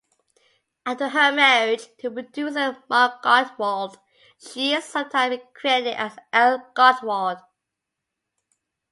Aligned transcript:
After 0.83 1.09
her 1.09 1.31
marriage 1.31 1.83
to 1.99 2.09
producer 2.09 2.81
Mark 2.89 3.21
Gottwald, 3.21 3.97
she 4.39 4.73
is 4.73 4.83
sometimes 4.83 5.41
credited 5.53 5.93
as 5.93 6.17
Ellie 6.33 6.57
Gottwald. 6.75 7.43